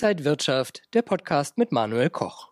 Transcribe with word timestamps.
Inside 0.00 0.24
Wirtschaft, 0.24 0.82
der 0.94 1.02
Podcast 1.02 1.58
mit 1.58 1.72
Manuel 1.72 2.08
Koch. 2.08 2.50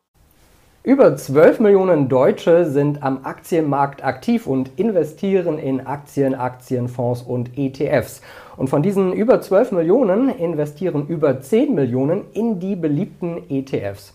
Über 0.83 1.17
12 1.17 1.61
Millionen 1.61 2.09
Deutsche 2.09 2.69
sind 2.69 3.05
am 3.05 3.25
Aktienmarkt 3.25 4.03
aktiv 4.03 4.49
und 4.49 4.73
investieren 4.81 5.57
in 5.57 5.87
Aktien, 5.87 6.35
Aktienfonds 6.35 7.23
und 7.23 7.57
ETFs. 7.57 8.21
Und 8.57 8.69
von 8.69 8.83
diesen 8.83 9.13
über 9.13 9.41
12 9.41 9.71
Millionen 9.71 10.29
investieren 10.29 11.07
über 11.07 11.41
10 11.41 11.73
Millionen 11.73 12.25
in 12.33 12.59
die 12.59 12.75
beliebten 12.75 13.49
ETFs. 13.49 14.13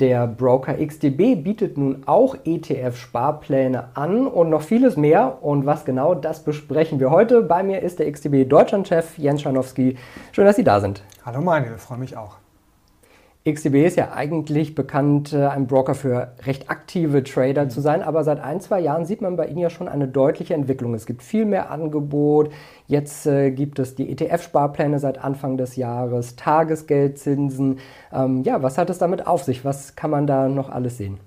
Der 0.00 0.26
Broker 0.26 0.74
XTB 0.84 1.44
bietet 1.44 1.78
nun 1.78 2.02
auch 2.06 2.34
ETF-Sparpläne 2.44 3.90
an 3.94 4.26
und 4.26 4.50
noch 4.50 4.62
vieles 4.62 4.96
mehr. 4.96 5.38
Und 5.42 5.64
was 5.64 5.84
genau, 5.84 6.16
das 6.16 6.42
besprechen 6.42 6.98
wir 6.98 7.12
heute. 7.12 7.42
Bei 7.42 7.62
mir 7.62 7.82
ist 7.82 8.00
der 8.00 8.10
XTB 8.10 8.48
Deutschlandchef 8.48 9.16
Jens 9.16 9.42
Schanowski. 9.42 9.96
Schön, 10.32 10.44
dass 10.44 10.56
Sie 10.56 10.64
da 10.64 10.80
sind. 10.80 11.04
Hallo 11.24 11.40
Manuel, 11.40 11.78
freue 11.78 11.98
mich 11.98 12.16
auch. 12.16 12.43
XTB 13.46 13.74
ist 13.84 13.98
ja 13.98 14.12
eigentlich 14.12 14.74
bekannt, 14.74 15.34
äh, 15.34 15.46
ein 15.46 15.66
Broker 15.66 15.94
für 15.94 16.32
recht 16.46 16.70
aktive 16.70 17.22
Trader 17.22 17.64
mhm. 17.64 17.70
zu 17.70 17.82
sein, 17.82 18.02
aber 18.02 18.24
seit 18.24 18.40
ein, 18.40 18.60
zwei 18.62 18.80
Jahren 18.80 19.04
sieht 19.04 19.20
man 19.20 19.36
bei 19.36 19.46
Ihnen 19.46 19.58
ja 19.58 19.68
schon 19.68 19.86
eine 19.86 20.08
deutliche 20.08 20.54
Entwicklung. 20.54 20.94
Es 20.94 21.04
gibt 21.04 21.22
viel 21.22 21.44
mehr 21.44 21.70
Angebot. 21.70 22.50
Jetzt 22.86 23.26
äh, 23.26 23.50
gibt 23.50 23.78
es 23.78 23.94
die 23.94 24.08
ETF-Sparpläne 24.10 24.98
seit 24.98 25.22
Anfang 25.22 25.58
des 25.58 25.76
Jahres, 25.76 26.36
Tagesgeldzinsen. 26.36 27.80
Ähm, 28.12 28.42
ja, 28.44 28.62
was 28.62 28.78
hat 28.78 28.88
es 28.88 28.96
damit 28.96 29.26
auf 29.26 29.44
sich? 29.44 29.62
Was 29.62 29.94
kann 29.94 30.10
man 30.10 30.26
da 30.26 30.48
noch 30.48 30.70
alles 30.70 30.96
sehen? 30.96 31.18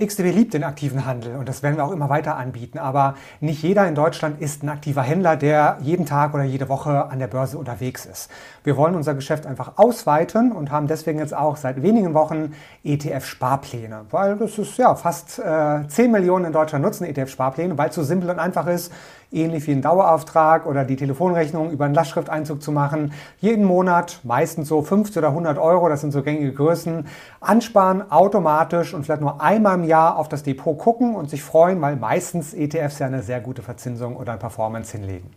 XTB 0.00 0.32
liebt 0.32 0.54
den 0.54 0.62
aktiven 0.62 1.06
Handel 1.06 1.34
und 1.34 1.48
das 1.48 1.64
werden 1.64 1.76
wir 1.76 1.84
auch 1.84 1.90
immer 1.90 2.08
weiter 2.08 2.36
anbieten. 2.36 2.78
Aber 2.78 3.16
nicht 3.40 3.62
jeder 3.64 3.88
in 3.88 3.96
Deutschland 3.96 4.40
ist 4.40 4.62
ein 4.62 4.68
aktiver 4.68 5.02
Händler, 5.02 5.34
der 5.34 5.78
jeden 5.82 6.06
Tag 6.06 6.34
oder 6.34 6.44
jede 6.44 6.68
Woche 6.68 7.10
an 7.10 7.18
der 7.18 7.26
Börse 7.26 7.58
unterwegs 7.58 8.06
ist. 8.06 8.30
Wir 8.62 8.76
wollen 8.76 8.94
unser 8.94 9.14
Geschäft 9.14 9.44
einfach 9.44 9.72
ausweiten 9.76 10.52
und 10.52 10.70
haben 10.70 10.86
deswegen 10.86 11.18
jetzt 11.18 11.34
auch 11.34 11.56
seit 11.56 11.82
wenigen 11.82 12.14
Wochen 12.14 12.54
ETF-Sparpläne. 12.84 14.06
Weil 14.10 14.36
das 14.36 14.56
ist 14.56 14.78
ja 14.78 14.94
fast 14.94 15.40
äh, 15.40 15.88
10 15.88 16.12
Millionen 16.12 16.44
in 16.44 16.52
Deutschland 16.52 16.84
nutzen 16.84 17.04
ETF-Sparpläne, 17.04 17.76
weil 17.76 17.88
es 17.88 17.96
so 17.96 18.04
simpel 18.04 18.30
und 18.30 18.38
einfach 18.38 18.68
ist 18.68 18.92
ähnlich 19.30 19.66
wie 19.66 19.72
ein 19.72 19.82
Dauerauftrag 19.82 20.66
oder 20.66 20.84
die 20.84 20.96
Telefonrechnung 20.96 21.70
über 21.70 21.84
einen 21.84 21.94
Lastschrifteinzug 21.94 22.62
zu 22.62 22.72
machen, 22.72 23.12
jeden 23.38 23.64
Monat 23.64 24.20
meistens 24.24 24.68
so 24.68 24.82
50 24.82 25.18
oder 25.18 25.28
100 25.28 25.58
Euro, 25.58 25.88
das 25.88 26.00
sind 26.00 26.12
so 26.12 26.22
gängige 26.22 26.52
Größen, 26.52 27.06
ansparen 27.40 28.10
automatisch 28.10 28.94
und 28.94 29.04
vielleicht 29.04 29.20
nur 29.20 29.40
einmal 29.40 29.78
im 29.78 29.84
Jahr 29.84 30.16
auf 30.18 30.28
das 30.28 30.42
Depot 30.42 30.78
gucken 30.78 31.14
und 31.14 31.30
sich 31.30 31.42
freuen, 31.42 31.80
weil 31.80 31.96
meistens 31.96 32.54
ETFs 32.54 32.98
ja 32.98 33.06
eine 33.06 33.22
sehr 33.22 33.40
gute 33.40 33.62
Verzinsung 33.62 34.16
oder 34.16 34.36
Performance 34.36 34.96
hinlegen. 34.96 35.30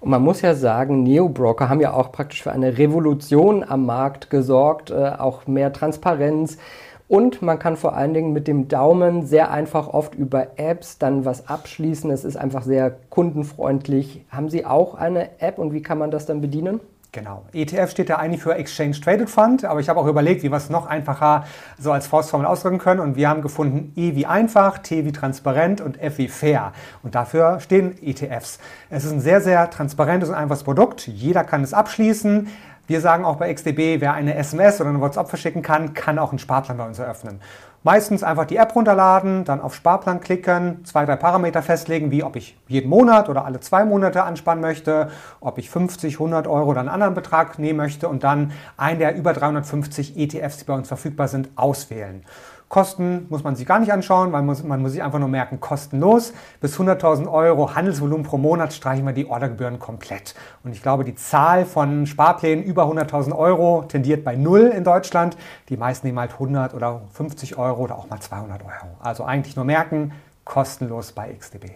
Und 0.00 0.10
man 0.10 0.22
muss 0.22 0.42
ja 0.42 0.54
sagen, 0.54 1.02
Neo-Broker 1.02 1.70
haben 1.70 1.80
ja 1.80 1.94
auch 1.94 2.12
praktisch 2.12 2.42
für 2.42 2.52
eine 2.52 2.76
Revolution 2.76 3.64
am 3.66 3.86
Markt 3.86 4.28
gesorgt, 4.28 4.90
äh, 4.90 5.12
auch 5.16 5.46
mehr 5.46 5.72
Transparenz, 5.72 6.58
und 7.08 7.42
man 7.42 7.58
kann 7.58 7.76
vor 7.76 7.94
allen 7.94 8.14
Dingen 8.14 8.32
mit 8.32 8.48
dem 8.48 8.68
Daumen 8.68 9.26
sehr 9.26 9.50
einfach 9.50 9.88
oft 9.88 10.14
über 10.14 10.58
Apps 10.58 10.98
dann 10.98 11.24
was 11.24 11.48
abschließen. 11.48 12.10
Es 12.10 12.24
ist 12.24 12.36
einfach 12.36 12.62
sehr 12.62 12.96
kundenfreundlich. 13.10 14.24
Haben 14.30 14.48
Sie 14.48 14.64
auch 14.64 14.94
eine 14.94 15.40
App 15.40 15.58
und 15.58 15.72
wie 15.72 15.82
kann 15.82 15.98
man 15.98 16.10
das 16.10 16.26
dann 16.26 16.40
bedienen? 16.40 16.80
Genau. 17.14 17.44
ETF 17.52 17.92
steht 17.92 18.08
ja 18.08 18.18
eigentlich 18.18 18.42
für 18.42 18.56
Exchange 18.56 19.00
Traded 19.00 19.30
Fund, 19.30 19.64
aber 19.64 19.78
ich 19.78 19.88
habe 19.88 20.00
auch 20.00 20.06
überlegt, 20.08 20.42
wie 20.42 20.50
wir 20.50 20.56
es 20.56 20.68
noch 20.68 20.86
einfacher 20.86 21.44
so 21.78 21.92
als 21.92 22.08
Faustformel 22.08 22.44
ausdrücken 22.44 22.78
können. 22.78 22.98
Und 22.98 23.14
wir 23.14 23.28
haben 23.28 23.40
gefunden 23.40 23.92
E 23.94 24.16
wie 24.16 24.26
einfach, 24.26 24.78
T 24.78 25.04
wie 25.04 25.12
transparent 25.12 25.80
und 25.80 26.00
F 26.00 26.18
wie 26.18 26.26
fair. 26.26 26.72
Und 27.04 27.14
dafür 27.14 27.60
stehen 27.60 27.96
ETFs. 28.02 28.58
Es 28.90 29.04
ist 29.04 29.12
ein 29.12 29.20
sehr, 29.20 29.40
sehr 29.40 29.70
transparentes 29.70 30.28
und 30.28 30.34
einfaches 30.34 30.64
Produkt. 30.64 31.06
Jeder 31.06 31.44
kann 31.44 31.62
es 31.62 31.72
abschließen. 31.72 32.48
Wir 32.88 33.00
sagen 33.00 33.24
auch 33.24 33.36
bei 33.36 33.54
XDB, 33.54 34.00
wer 34.00 34.12
eine 34.14 34.34
SMS 34.34 34.80
oder 34.80 34.90
eine 34.90 35.00
WhatsApp 35.00 35.28
verschicken 35.28 35.62
kann, 35.62 35.94
kann 35.94 36.18
auch 36.18 36.30
einen 36.30 36.40
Sparplan 36.40 36.76
bei 36.78 36.84
uns 36.84 36.98
eröffnen. 36.98 37.40
Meistens 37.86 38.22
einfach 38.22 38.46
die 38.46 38.56
App 38.56 38.74
runterladen, 38.74 39.44
dann 39.44 39.60
auf 39.60 39.74
Sparplan 39.74 40.20
klicken, 40.20 40.82
zwei, 40.86 41.04
drei 41.04 41.16
Parameter 41.16 41.60
festlegen, 41.60 42.10
wie 42.10 42.24
ob 42.24 42.34
ich 42.34 42.56
jeden 42.66 42.88
Monat 42.88 43.28
oder 43.28 43.44
alle 43.44 43.60
zwei 43.60 43.84
Monate 43.84 44.22
anspannen 44.22 44.62
möchte, 44.62 45.10
ob 45.40 45.58
ich 45.58 45.68
50, 45.68 46.14
100 46.14 46.46
Euro 46.46 46.70
oder 46.70 46.80
einen 46.80 46.88
anderen 46.88 47.12
Betrag 47.12 47.58
nehmen 47.58 47.76
möchte 47.76 48.08
und 48.08 48.24
dann 48.24 48.52
einen 48.78 49.00
der 49.00 49.14
über 49.14 49.34
350 49.34 50.16
ETFs, 50.16 50.56
die 50.56 50.64
bei 50.64 50.72
uns 50.72 50.88
verfügbar 50.88 51.28
sind, 51.28 51.50
auswählen. 51.56 52.24
Kosten 52.74 53.26
muss 53.28 53.44
man 53.44 53.54
sich 53.54 53.66
gar 53.66 53.78
nicht 53.78 53.92
anschauen, 53.92 54.32
weil 54.32 54.40
man 54.40 54.46
muss, 54.46 54.64
man 54.64 54.82
muss 54.82 54.90
sich 54.90 55.02
einfach 55.04 55.20
nur 55.20 55.28
merken, 55.28 55.60
kostenlos. 55.60 56.32
Bis 56.60 56.76
100.000 56.76 57.30
Euro 57.30 57.76
Handelsvolumen 57.76 58.26
pro 58.26 58.36
Monat 58.36 58.72
streichen 58.72 59.06
wir 59.06 59.12
die 59.12 59.26
Ordergebühren 59.26 59.78
komplett. 59.78 60.34
Und 60.64 60.72
ich 60.72 60.82
glaube, 60.82 61.04
die 61.04 61.14
Zahl 61.14 61.66
von 61.66 62.04
Sparplänen 62.04 62.64
über 62.64 62.86
100.000 62.86 63.32
Euro 63.32 63.84
tendiert 63.86 64.24
bei 64.24 64.34
null 64.34 64.72
in 64.76 64.82
Deutschland. 64.82 65.36
Die 65.68 65.76
meisten 65.76 66.08
nehmen 66.08 66.18
halt 66.18 66.32
100 66.32 66.74
oder 66.74 67.02
50 67.12 67.56
Euro 67.58 67.80
oder 67.80 67.96
auch 67.96 68.10
mal 68.10 68.18
200 68.18 68.62
Euro. 68.62 68.96
Also 68.98 69.22
eigentlich 69.22 69.54
nur 69.54 69.64
merken, 69.64 70.10
kostenlos 70.44 71.12
bei 71.12 71.32
XDB. 71.32 71.66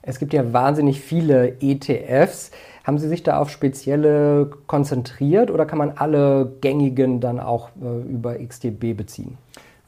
Es 0.00 0.20
gibt 0.20 0.32
ja 0.32 0.52
wahnsinnig 0.52 1.00
viele 1.00 1.60
ETFs. 1.60 2.52
Haben 2.84 2.98
Sie 2.98 3.08
sich 3.08 3.24
da 3.24 3.38
auf 3.38 3.50
spezielle 3.50 4.48
konzentriert 4.68 5.50
oder 5.50 5.66
kann 5.66 5.78
man 5.78 5.94
alle 5.96 6.52
gängigen 6.60 7.18
dann 7.18 7.40
auch 7.40 7.70
äh, 7.82 8.08
über 8.08 8.38
XDB 8.38 8.92
beziehen? 8.92 9.36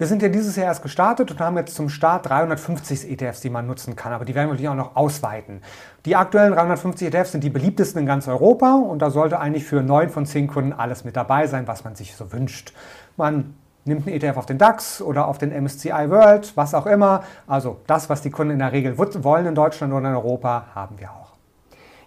Wir 0.03 0.09
sind 0.09 0.21
ja 0.21 0.29
dieses 0.29 0.57
Jahr 0.57 0.67
erst 0.67 0.83
gestartet 0.83 1.31
und 1.31 1.39
haben 1.39 1.57
jetzt 1.57 1.77
zum 1.77 1.89
Start 1.89 2.29
350 2.29 3.09
ETFs, 3.09 3.41
die 3.41 3.51
man 3.51 3.69
nutzen 3.69 3.95
kann. 3.95 4.13
Aber 4.13 4.25
die 4.25 4.35
werden 4.35 4.49
wir 4.49 4.55
natürlich 4.55 4.69
auch 4.69 4.75
noch 4.75 4.97
ausweiten. 4.97 5.61
Die 6.07 6.17
aktuellen 6.17 6.55
350 6.55 7.07
ETFs 7.07 7.31
sind 7.31 7.45
die 7.45 7.51
beliebtesten 7.51 8.01
in 8.01 8.07
ganz 8.07 8.27
Europa 8.27 8.75
und 8.75 9.01
da 9.01 9.11
sollte 9.11 9.39
eigentlich 9.39 9.65
für 9.65 9.81
neun 9.81 10.09
von 10.09 10.27
zehn 10.27 10.49
Kunden 10.49 10.73
alles 10.73 11.05
mit 11.05 11.15
dabei 11.15 11.47
sein, 11.47 11.69
was 11.69 11.85
man 11.85 11.95
sich 11.95 12.17
so 12.17 12.33
wünscht. 12.33 12.73
Man 13.17 13.55
nimmt 13.85 14.09
einen 14.09 14.17
ETF 14.17 14.39
auf 14.39 14.47
den 14.47 14.59
DAX 14.59 15.01
oder 15.01 15.29
auf 15.29 15.39
den 15.39 15.51
MSCI 15.51 16.11
World, 16.11 16.51
was 16.57 16.75
auch 16.75 16.87
immer. 16.87 17.23
Also 17.47 17.77
das, 17.87 18.11
was 18.11 18.23
die 18.23 18.31
Kunden 18.31 18.55
in 18.55 18.59
der 18.59 18.73
Regel 18.73 18.99
wollen 18.99 19.47
in 19.47 19.55
Deutschland 19.55 19.93
oder 19.93 20.09
in 20.09 20.17
Europa, 20.17 20.67
haben 20.75 20.99
wir 20.99 21.13
auch. 21.13 21.31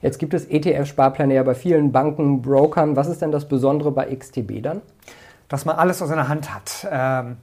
Jetzt 0.01 0.19
gibt 0.19 0.33
es 0.33 0.45
ETF-Sparpläne 0.49 1.33
ja 1.33 1.43
bei 1.43 1.55
vielen 1.55 1.93
Banken, 1.93 2.41
Brokern. 2.41 2.97
Was 2.97 3.07
ist 3.07 3.21
denn 3.21 3.31
das 3.31 3.47
Besondere 3.47 3.93
bei 3.93 4.13
XTB 4.13 4.61
dann? 4.61 4.81
Dass 5.47 5.63
man 5.63 5.77
alles 5.77 6.01
aus 6.01 6.09
seiner 6.09 6.27
Hand 6.27 6.53
hat. 6.53 6.85
Ähm, 6.91 7.37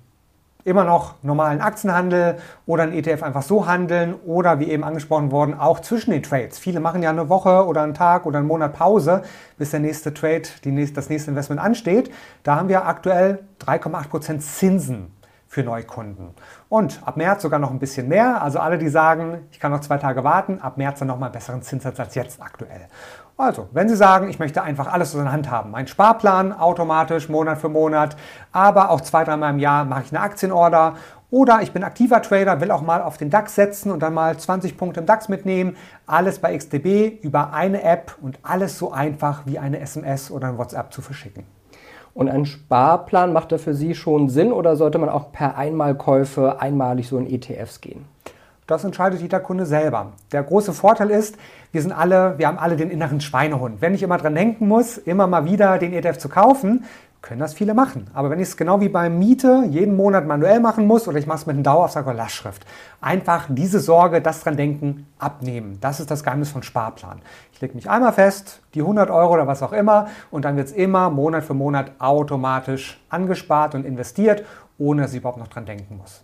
immer 0.65 0.85
noch 0.85 1.15
normalen 1.23 1.61
Aktienhandel 1.61 2.37
oder 2.67 2.85
ein 2.85 2.93
ETF 2.93 3.23
einfach 3.23 3.43
so 3.43 3.67
handeln 3.67 4.15
oder 4.27 4.59
wie 4.61 4.71
eben 4.71 4.85
angesprochen 4.85 5.31
worden, 5.31 5.59
auch 5.59 5.81
zwischen 5.81 6.11
den 6.11 6.23
Trades. 6.23 6.59
Viele 6.59 6.81
machen 6.81 7.03
ja 7.03 7.11
eine 7.11 7.29
Woche 7.29 7.67
oder 7.67 7.83
einen 7.83 7.95
Tag 7.95 8.27
oder 8.27 8.39
einen 8.39 8.47
Monat 8.47 8.73
Pause, 8.73 9.23
bis 9.59 9.71
der 9.71 9.81
nächste 9.81 10.15
Trade, 10.15 10.43
nächste, 10.65 10.95
das 10.97 11.09
nächste 11.09 11.31
Investment 11.31 11.61
ansteht. 11.61 12.13
Da 12.43 12.57
haben 12.57 12.69
wir 12.69 12.87
aktuell 12.87 13.41
3,8% 13.65 14.39
Zinsen 14.41 15.13
für 15.53 15.63
Neukunden. 15.63 16.31
Und 16.71 17.03
ab 17.05 17.19
März 17.19 17.43
sogar 17.43 17.59
noch 17.59 17.71
ein 17.71 17.79
bisschen 17.79 18.09
mehr. 18.09 18.41
Also 18.43 18.59
alle, 18.59 18.79
die 18.79 18.89
sagen, 18.89 19.47
ich 19.51 19.61
kann 19.61 19.71
noch 19.71 19.81
zwei 19.81 19.99
Tage 19.99 20.25
warten, 20.25 20.59
ab 20.63 20.79
März 20.79 21.01
dann 21.01 21.09
nochmal 21.09 21.27
einen 21.27 21.35
besseren 21.35 21.61
Zinssatz 21.61 22.01
als 22.01 22.15
jetzt 22.15 22.41
aktuell. 22.41 22.89
Also, 23.37 23.69
wenn 23.73 23.89
Sie 23.89 23.97
sagen, 23.97 24.29
ich 24.29 24.39
möchte 24.39 24.63
einfach 24.63 24.93
alles 24.93 25.15
aus 25.15 25.23
der 25.23 25.33
Hand 25.33 25.51
haben, 25.51 25.71
mein 25.71 25.87
Sparplan 25.87 26.53
automatisch 26.53 27.29
Monat 27.29 27.59
für 27.59 27.69
Monat, 27.69 28.17
aber 28.53 28.91
auch 28.91 29.01
zwei, 29.01 29.25
dreimal 29.25 29.53
im 29.53 29.59
Jahr 29.59 29.85
mache 29.85 30.03
ich 30.05 30.13
eine 30.13 30.21
Aktienorder 30.21 30.95
oder 31.33 31.63
ich 31.63 31.73
bin 31.73 31.83
aktiver 31.83 32.21
Trader, 32.21 32.61
will 32.61 32.71
auch 32.71 32.83
mal 32.83 33.01
auf 33.01 33.17
den 33.17 33.31
DAX 33.31 33.55
setzen 33.55 33.91
und 33.91 34.01
dann 34.03 34.13
mal 34.13 34.37
20 34.37 34.77
Punkte 34.77 35.01
im 35.01 35.07
DAX 35.07 35.31
mitnehmen. 35.31 35.77
Alles 36.07 36.41
bei 36.41 36.55
XTB 36.55 37.25
über 37.25 37.55
eine 37.55 37.83
App 37.83 38.19
und 38.21 38.39
alles 38.43 38.79
so 38.79 38.93
einfach 38.93 39.47
wie 39.47 39.59
eine 39.59 39.81
SMS 39.81 40.31
oder 40.31 40.49
ein 40.49 40.59
WhatsApp 40.59 40.93
zu 40.93 41.01
verschicken. 41.01 41.45
Und 42.13 42.29
ein 42.29 42.45
Sparplan 42.45 43.33
macht 43.33 43.51
da 43.51 43.57
für 43.57 43.73
Sie 43.73 43.95
schon 43.95 44.29
Sinn 44.29 44.53
oder 44.53 44.77
sollte 44.77 44.99
man 44.99 45.09
auch 45.09 45.33
per 45.33 45.57
Einmalkäufe 45.57 46.61
einmalig 46.61 47.09
so 47.09 47.17
in 47.17 47.27
ETFs 47.27 47.81
gehen? 47.81 48.05
Das 48.67 48.85
entscheidet 48.85 49.21
jeder 49.21 49.41
Kunde 49.41 49.67
selber. 49.67 50.13
Der 50.31 50.43
große 50.43 50.73
Vorteil 50.73 51.11
ist, 51.11 51.37
wir 51.73 51.83
sind 51.83 51.93
alle, 51.93 52.39
wir 52.39 52.47
haben 52.47 52.59
alle 52.59 52.77
den 52.77 52.91
inneren 52.91 53.21
Schweinehund. 53.21 53.81
Wenn 53.81 53.95
ich 53.95 54.03
immer 54.03 54.19
dran 54.19 54.35
denken 54.35 54.69
muss, 54.69 54.99
immer 54.99 55.27
mal 55.27 55.45
wieder 55.45 55.79
den 55.79 55.93
ETF 55.93 56.19
zu 56.19 56.29
kaufen, 56.29 56.85
können 57.23 57.41
das 57.41 57.55
viele 57.55 57.73
machen. 57.73 58.09
Aber 58.15 58.31
wenn 58.31 58.41
ich 58.41 58.49
es 58.49 58.57
genau 58.57 58.81
wie 58.81 58.89
beim 58.89 59.19
Miete 59.19 59.65
jeden 59.71 59.97
Monat 59.97 60.27
manuell 60.27 60.61
machen 60.61 60.87
muss 60.87 61.07
oder 61.07 61.19
ich 61.19 61.27
mache 61.27 61.39
es 61.39 61.47
mit 61.47 61.55
einem 61.55 61.63
Dauerauftrag 61.63 62.07
oder 62.07 62.15
Lastschrift, 62.15 62.67
einfach 63.01 63.47
diese 63.49 63.79
Sorge, 63.81 64.21
das 64.21 64.43
dran 64.43 64.57
denken, 64.57 65.07
abnehmen. 65.19 65.79
Das 65.81 66.01
ist 66.01 66.11
das 66.11 66.25
Geheimnis 66.25 66.51
von 66.51 66.63
Sparplan. 66.63 67.21
Ich 67.53 67.61
lege 67.61 67.75
mich 67.75 67.89
einmal 67.89 68.13
fest, 68.13 68.61
die 68.75 68.81
100 68.81 69.11
Euro 69.11 69.35
oder 69.35 69.47
was 69.47 69.63
auch 69.63 69.73
immer, 69.73 70.09
und 70.31 70.45
dann 70.45 70.57
wird 70.57 70.69
es 70.69 70.73
immer 70.73 71.11
Monat 71.11 71.45
für 71.45 71.55
Monat 71.55 71.93
automatisch 72.01 73.01
angespart 73.09 73.77
und 73.77 73.87
investiert, 73.87 74.45
ohne 74.79 75.03
dass 75.03 75.13
ich 75.13 75.19
überhaupt 75.19 75.39
noch 75.39 75.49
dran 75.49 75.65
denken 75.65 75.99
muss. 75.99 76.23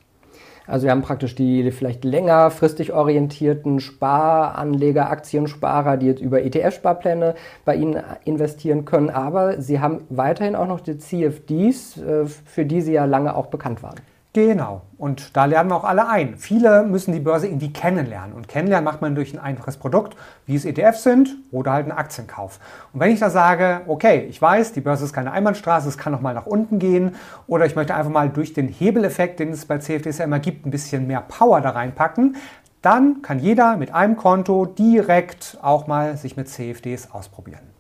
Also 0.69 0.85
wir 0.85 0.91
haben 0.91 1.03
praktisch 1.03 1.35
die 1.35 1.71
vielleicht 1.73 2.05
längerfristig 2.05 2.93
orientierten 2.93 3.81
Sparanleger, 3.81 5.11
Aktiensparer, 5.11 5.97
die 5.97 6.07
jetzt 6.07 6.21
über 6.21 6.43
ETF-Sparpläne 6.43 7.35
bei 7.65 7.75
Ihnen 7.75 8.03
investieren 8.25 8.85
können. 8.85 9.09
Aber 9.09 9.61
Sie 9.63 9.81
haben 9.81 10.03
weiterhin 10.11 10.55
auch 10.55 10.69
noch 10.69 10.81
die 10.81 10.99
CFDs, 10.99 11.97
äh, 11.97 12.27
für 12.27 12.67
die 12.67 12.83
Sie 12.83 12.93
ja 12.93 13.07
lange 13.07 13.35
auch 13.35 13.47
bekannt 13.47 13.83
waren. 13.83 13.97
Genau. 14.47 14.83
Und 14.99 15.37
da 15.37 15.47
lernen 15.47 15.69
wir 15.69 15.75
auch 15.75 15.85
alle 15.85 16.09
ein. 16.09 16.37
Viele 16.37 16.85
müssen 16.85 17.11
die 17.11 17.19
Börse 17.19 17.49
irgendwie 17.49 17.73
kennenlernen. 17.73 18.37
Und 18.37 18.47
kennenlernen 18.47 18.85
macht 18.85 19.01
man 19.01 19.17
durch 19.17 19.35
ein 19.35 19.41
einfaches 19.41 19.79
Produkt, 19.79 20.17
wie 20.47 20.55
es 20.55 20.65
ETFs 20.65 21.03
sind 21.03 21.35
oder 21.51 21.73
halt 21.73 21.89
einen 21.89 21.99
Aktienkauf. 21.99 22.61
Und 22.93 23.01
wenn 23.01 23.11
ich 23.11 23.19
da 23.19 23.31
sage, 23.31 23.81
okay, 23.89 24.27
ich 24.29 24.41
weiß, 24.41 24.75
die 24.75 24.81
Börse 24.81 25.05
ist 25.05 25.13
keine 25.13 25.33
Einbahnstraße, 25.33 25.89
es 25.89 25.99
kann 25.99 26.13
noch 26.13 26.21
mal 26.21 26.35
nach 26.35 26.47
unten 26.47 26.79
gehen 26.79 27.17
oder 27.49 27.67
ich 27.67 27.75
möchte 27.75 27.97
einfach 27.97 28.13
mal 28.13 28.29
durch 28.29 28.53
den 28.53 28.69
Hebeleffekt, 28.69 29.41
den 29.41 29.51
es 29.51 29.67
bei 29.67 29.79
CFDs 29.79 30.19
ja 30.19 30.25
immer 30.25 30.39
gibt, 30.39 30.67
ein 30.67 30.71
bisschen 30.71 31.09
mehr 31.09 31.23
Power 31.23 31.61
da 31.61 31.71
reinpacken, 31.71 32.37
dann 32.81 33.23
kann 33.23 33.41
jeder 33.41 33.77
mit 33.77 33.93
einem 33.93 34.17
Konto 34.17 34.67
direkt 34.67 35.59
auch 35.63 35.89
mal 35.89 36.17
sich 36.17 36.37
mit 36.37 36.49
CFDs 36.49 37.11
ausprobieren. 37.11 37.78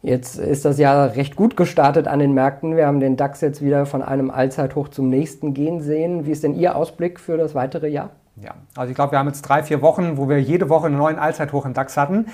Jetzt 0.00 0.38
ist 0.38 0.64
das 0.64 0.78
Jahr 0.78 1.16
recht 1.16 1.34
gut 1.34 1.56
gestartet 1.56 2.06
an 2.06 2.20
den 2.20 2.32
Märkten. 2.32 2.76
Wir 2.76 2.86
haben 2.86 3.00
den 3.00 3.16
DAX 3.16 3.40
jetzt 3.40 3.62
wieder 3.62 3.84
von 3.84 4.02
einem 4.02 4.30
Allzeithoch 4.30 4.88
zum 4.88 5.08
nächsten 5.08 5.54
gehen 5.54 5.80
sehen. 5.80 6.24
Wie 6.24 6.30
ist 6.30 6.44
denn 6.44 6.54
Ihr 6.54 6.76
Ausblick 6.76 7.18
für 7.18 7.36
das 7.36 7.54
weitere 7.56 7.88
Jahr? 7.88 8.10
Ja, 8.36 8.54
also 8.76 8.90
ich 8.90 8.94
glaube, 8.94 9.12
wir 9.12 9.18
haben 9.18 9.26
jetzt 9.26 9.42
drei, 9.42 9.64
vier 9.64 9.82
Wochen, 9.82 10.16
wo 10.16 10.28
wir 10.28 10.40
jede 10.40 10.68
Woche 10.68 10.86
einen 10.86 10.96
neuen 10.96 11.18
Allzeithoch 11.18 11.66
im 11.66 11.74
DAX 11.74 11.96
hatten. 11.96 12.26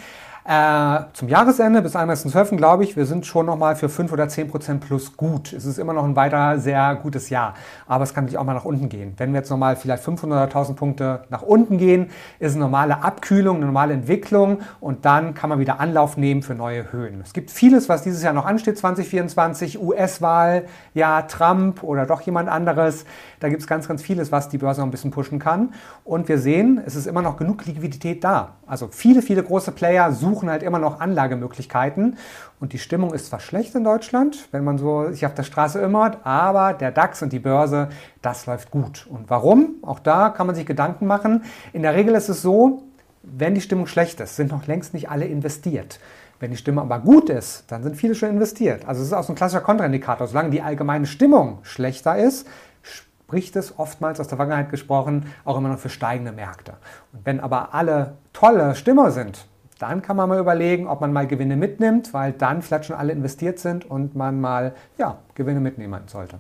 Äh, 0.47 1.05
zum 1.15 1.29
Jahresende 1.29 1.81
bis 1.81 1.97
31.12. 1.97 2.57
glaube 2.59 2.85
ich, 2.85 2.97
wir 2.97 3.07
sind 3.07 3.25
schon 3.25 3.47
nochmal 3.47 3.77
für 3.77 3.89
5 3.89 4.13
oder 4.13 4.29
10 4.29 4.49
Prozent 4.49 4.87
plus 4.87 5.17
gut. 5.17 5.55
Es 5.55 5.65
ist 5.65 5.79
immer 5.79 5.95
noch 5.95 6.05
ein 6.05 6.17
weiter 6.17 6.59
sehr 6.59 6.97
gutes 6.97 7.31
Jahr. 7.31 7.55
Aber 7.87 8.05
es 8.05 8.13
kann 8.13 8.25
natürlich 8.25 8.37
auch 8.37 8.45
mal 8.45 8.53
nach 8.53 8.67
unten 8.67 8.91
gehen. 8.91 9.15
Wenn 9.17 9.33
wir 9.33 9.41
jetzt 9.41 9.49
nochmal 9.49 9.75
vielleicht 9.75 10.05
500 10.05 10.37
oder 10.37 10.45
1000 10.45 10.79
Punkte 10.79 11.25
nach 11.31 11.41
unten 11.41 11.79
gehen, 11.79 12.11
ist 12.41 12.57
eine 12.57 12.65
normale 12.65 13.03
Abkühlung, 13.03 13.57
eine 13.57 13.65
normale 13.65 13.95
Entwicklung 13.95 14.59
und 14.81 15.07
dann 15.07 15.33
kann 15.33 15.49
man 15.49 15.61
wieder 15.61 15.81
Anlauf 15.81 16.19
nehmen 16.19 16.43
für 16.43 16.55
neue 16.55 16.93
Höhen. 16.93 17.23
Es 17.23 17.33
gibt 17.33 17.51
vieles, 17.51 17.89
was 17.89 18.03
dieses 18.03 18.23
Jahr 18.23 18.35
noch 18.35 18.45
ansteht, 18.45 18.77
2024, 18.77 19.81
US-Wahl, 19.81 20.67
ja, 20.93 21.23
Trump 21.23 21.83
oder 21.83 22.05
doch 22.05 22.21
jemand 22.21 22.51
anderes. 22.51 23.07
Da 23.41 23.49
gibt 23.49 23.63
es 23.63 23.67
ganz, 23.67 23.89
ganz 23.89 24.03
vieles, 24.03 24.31
was 24.31 24.51
die 24.51 24.59
Börse 24.59 24.83
noch 24.83 24.89
ein 24.89 24.91
bisschen 24.91 25.11
pushen 25.11 25.39
kann. 25.39 25.73
Und 26.05 26.29
wir 26.29 26.37
sehen, 26.37 26.83
es 26.85 26.97
ist 26.97 27.07
immer 27.07 27.23
noch 27.23 27.39
genug 27.39 27.65
Liquidität 27.65 28.23
da. 28.23 28.57
Also 28.67 28.89
viele, 28.91 29.23
viele 29.23 29.43
große 29.43 29.73
Player 29.73 30.13
suchen 30.13 30.34
halt 30.43 30.63
immer 30.63 30.79
noch 30.79 31.01
Anlagemöglichkeiten. 31.01 32.17
Und 32.61 32.73
die 32.73 32.79
Stimmung 32.79 33.13
ist 33.15 33.27
zwar 33.27 33.41
schlecht 33.41 33.75
in 33.75 33.85
Deutschland, 33.85 34.49
wenn 34.53 34.65
man 34.65 34.79
so 34.79 35.11
sich 35.11 35.27
auf 35.27 35.35
der 35.35 35.43
Straße 35.43 35.81
immert, 35.81 36.25
aber 36.25 36.73
der 36.73 36.93
DAX 36.93 37.23
und 37.23 37.33
die 37.33 37.39
Börse, 37.39 37.89
das 38.23 38.47
läuft 38.47 38.71
gut. 38.71 39.07
Und 39.09 39.31
warum? 39.31 39.77
Auch 39.83 40.01
da 40.01 40.31
kann 40.31 40.47
man 40.47 40.57
sich 40.57 40.67
Gedanken 40.67 41.07
machen. 41.07 41.45
In 41.73 41.83
der 41.83 41.95
Regel 41.95 42.15
ist 42.15 42.29
es 42.29 42.43
so, 42.43 42.83
wenn 43.23 43.55
die 43.55 43.61
Stimmung 43.61 43.87
schlecht 43.87 44.21
ist, 44.21 44.37
sind 44.37 44.51
noch 44.51 44.67
längst 44.67 44.95
nicht 44.95 45.11
alle 45.11 45.27
investiert. 45.27 45.99
Wenn 46.41 46.51
die 46.51 46.57
Stimmung 46.57 46.85
aber 46.85 46.99
gut 46.99 47.31
ist, 47.31 47.65
dann 47.69 47.83
sind 47.83 47.97
viele 47.97 48.15
schon 48.15 48.29
investiert. 48.29 48.87
Also 48.87 49.01
es 49.01 49.09
ist 49.09 49.13
auch 49.13 49.23
so 49.23 49.33
ein 49.33 49.37
klassischer 49.37 49.63
Kontraindikator. 49.63 50.27
Solange 50.27 50.51
die 50.51 50.63
allgemeine 50.63 51.07
Stimmung 51.07 51.59
schlechter 51.63 52.19
ist, 52.19 52.47
spricht 52.83 53.57
es 53.57 53.79
oftmals 53.79 54.21
aus 54.21 54.29
der 54.29 54.37
Vergangenheit 54.37 54.71
gesprochen 54.71 55.27
auch 55.45 55.57
immer 55.57 55.71
noch 55.71 55.79
für 55.79 55.89
steigende 55.89 56.33
Märkte. 56.33 56.75
Und 57.13 57.25
wenn 57.25 57.41
aber 57.41 57.73
alle 57.73 58.19
tolle 58.33 58.75
Stimmer 58.75 59.11
sind, 59.11 59.47
dann 59.85 60.01
kann 60.01 60.17
man 60.17 60.31
mal 60.31 60.39
überlegen, 60.39 60.87
ob 60.87 61.03
man 61.03 61.13
mal 61.13 61.27
Gewinne 61.27 61.57
mitnimmt, 61.57 62.15
weil 62.15 62.33
dann 62.33 62.63
vielleicht 62.63 62.87
schon 62.87 62.97
alle 62.97 63.13
investiert 63.13 63.59
sind 63.59 63.85
und 63.85 64.17
man 64.17 64.41
mal 64.41 64.73
ja, 64.97 65.19
Gewinne 65.35 65.61
mitnehmen 65.61 66.01
sollte. 66.07 66.39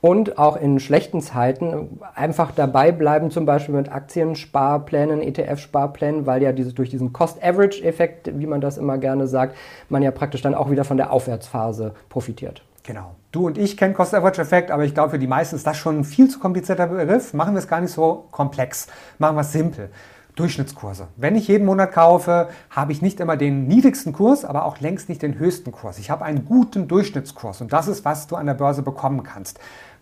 Und 0.00 0.36
auch 0.36 0.56
in 0.56 0.80
schlechten 0.80 1.20
Zeiten 1.20 2.00
einfach 2.14 2.50
dabei 2.50 2.90
bleiben, 2.90 3.30
zum 3.30 3.46
Beispiel 3.46 3.74
mit 3.74 3.90
Aktiensparplänen, 3.90 5.22
ETF-Sparplänen, 5.22 6.26
weil 6.26 6.42
ja 6.42 6.52
diese, 6.52 6.72
durch 6.72 6.90
diesen 6.90 7.12
Cost-Average-Effekt, 7.12 8.36
wie 8.38 8.46
man 8.46 8.60
das 8.60 8.78
immer 8.78 8.98
gerne 8.98 9.28
sagt, 9.28 9.56
man 9.88 10.02
ja 10.02 10.10
praktisch 10.10 10.42
dann 10.42 10.54
auch 10.54 10.70
wieder 10.70 10.84
von 10.84 10.96
der 10.96 11.12
Aufwärtsphase 11.12 11.94
profitiert. 12.08 12.62
Genau. 12.82 13.14
Du 13.30 13.46
und 13.46 13.58
ich 13.58 13.76
kennen 13.76 13.94
Cost-Average-Effekt, 13.94 14.72
aber 14.72 14.84
ich 14.84 14.92
glaube, 14.92 15.10
für 15.10 15.18
die 15.18 15.26
meisten 15.28 15.54
ist 15.54 15.66
das 15.66 15.76
schon 15.76 16.00
ein 16.00 16.04
viel 16.04 16.28
zu 16.28 16.40
komplizierter 16.40 16.88
Begriff. 16.88 17.32
Machen 17.32 17.54
wir 17.54 17.60
es 17.60 17.68
gar 17.68 17.80
nicht 17.80 17.92
so 17.92 18.26
komplex. 18.32 18.88
Machen 19.18 19.36
wir 19.36 19.42
es 19.42 19.52
simpel. 19.52 19.90
Durchschnittskurse. 20.36 21.08
Wenn 21.16 21.34
ich 21.34 21.48
jeden 21.48 21.66
Monat 21.66 21.92
kaufe, 21.92 22.48
habe 22.70 22.92
ich 22.92 23.02
nicht 23.02 23.20
immer 23.20 23.36
den 23.36 23.66
niedrigsten 23.66 24.12
Kurs, 24.12 24.44
aber 24.44 24.66
auch 24.66 24.80
längst 24.80 25.08
nicht 25.08 25.22
den 25.22 25.38
höchsten 25.38 25.72
Kurs. 25.72 25.98
Ich 25.98 26.10
habe 26.10 26.24
einen 26.24 26.44
guten 26.44 26.88
Durchschnittskurs 26.88 27.62
und 27.62 27.72
das 27.72 27.88
ist, 27.88 28.04
was 28.04 28.26
du 28.26 28.36
an 28.36 28.46
der 28.46 28.54
Börse 28.54 28.82
bekommen 28.82 29.22
kannst. 29.22 29.58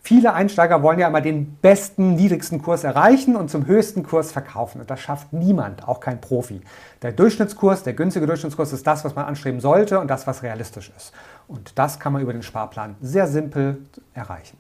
Viele 0.06 0.34
Einsteiger 0.34 0.82
wollen 0.82 0.98
ja 0.98 1.08
immer 1.08 1.22
den 1.22 1.54
besten, 1.62 2.14
niedrigsten 2.14 2.60
Kurs 2.60 2.84
erreichen 2.84 3.36
und 3.36 3.48
zum 3.48 3.66
höchsten 3.66 4.02
Kurs 4.02 4.32
verkaufen. 4.32 4.82
Und 4.82 4.90
das 4.90 5.00
schafft 5.00 5.32
niemand, 5.32 5.88
auch 5.88 6.00
kein 6.00 6.20
Profi. 6.20 6.60
Der 7.00 7.12
Durchschnittskurs, 7.12 7.84
der 7.84 7.94
günstige 7.94 8.26
Durchschnittskurs 8.26 8.74
ist 8.74 8.86
das, 8.86 9.02
was 9.06 9.14
man 9.14 9.24
anstreben 9.24 9.60
sollte 9.60 9.98
und 10.00 10.08
das, 10.08 10.26
was 10.26 10.42
realistisch 10.42 10.92
ist. 10.94 11.12
Und 11.48 11.78
das 11.78 11.98
kann 11.98 12.12
man 12.12 12.20
über 12.20 12.34
den 12.34 12.42
Sparplan 12.42 12.96
sehr 13.00 13.26
simpel 13.26 13.86
erreichen. 14.12 14.58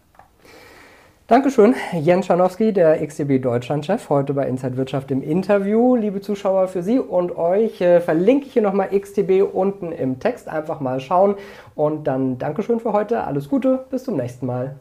Dankeschön, 1.26 1.74
Jens 2.02 2.26
Schanowski, 2.26 2.70
der 2.70 3.02
XTB 3.06 3.40
Deutschland-Chef, 3.40 4.10
heute 4.10 4.34
bei 4.34 4.46
Inside 4.46 4.76
Wirtschaft 4.76 5.10
im 5.10 5.22
Interview. 5.22 5.96
Liebe 5.96 6.20
Zuschauer, 6.20 6.68
für 6.68 6.82
Sie 6.82 6.98
und 6.98 7.34
euch 7.34 7.80
äh, 7.80 8.02
verlinke 8.02 8.46
ich 8.46 8.52
hier 8.52 8.60
nochmal 8.60 8.90
XTB 8.90 9.42
unten 9.50 9.90
im 9.90 10.20
Text. 10.20 10.48
Einfach 10.48 10.80
mal 10.80 11.00
schauen. 11.00 11.36
Und 11.74 12.04
dann 12.06 12.36
Dankeschön 12.36 12.78
für 12.78 12.92
heute. 12.92 13.24
Alles 13.24 13.48
Gute, 13.48 13.86
bis 13.90 14.04
zum 14.04 14.18
nächsten 14.18 14.44
Mal. 14.44 14.76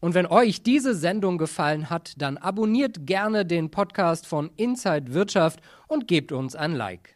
Und 0.00 0.14
wenn 0.14 0.26
euch 0.26 0.64
diese 0.64 0.96
Sendung 0.96 1.38
gefallen 1.38 1.88
hat, 1.88 2.20
dann 2.20 2.36
abonniert 2.36 3.06
gerne 3.06 3.46
den 3.46 3.70
Podcast 3.70 4.26
von 4.26 4.50
Inside 4.56 5.14
Wirtschaft 5.14 5.60
und 5.86 6.08
gebt 6.08 6.32
uns 6.32 6.56
ein 6.56 6.72
Like. 6.72 7.14